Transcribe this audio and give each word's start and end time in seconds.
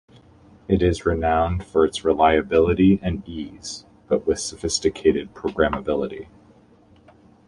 It 0.67 0.81
is 0.81 1.05
renowned 1.05 1.63
for 1.63 1.85
its 1.85 2.03
reliability 2.03 2.99
and 3.03 3.21
ease, 3.29 3.85
but 4.07 4.25
with 4.25 4.39
sophisticated 4.39 5.35
programmability. 5.35 6.27